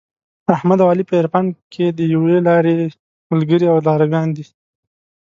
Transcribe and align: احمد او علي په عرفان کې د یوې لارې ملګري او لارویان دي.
احمد 0.55 0.77
او 0.83 0.87
علي 0.91 1.03
په 1.07 1.15
عرفان 1.21 1.45
کې 1.73 1.85
د 1.97 1.99
یوې 2.13 2.37
لارې 2.47 2.75
ملګري 3.31 3.65
او 3.73 3.77
لارویان 3.85 4.27
دي. 4.35 4.45